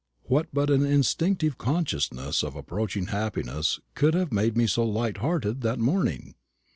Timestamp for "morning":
5.77-6.33